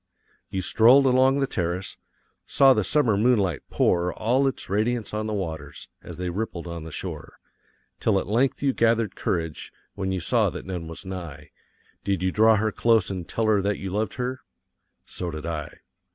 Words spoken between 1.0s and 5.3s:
along the terrace, saw the summer moonlight pour all its radiance on